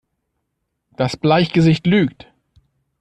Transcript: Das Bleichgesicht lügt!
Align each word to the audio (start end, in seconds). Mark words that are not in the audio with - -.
Das 0.97 1.15
Bleichgesicht 1.15 1.85
lügt! 1.85 2.25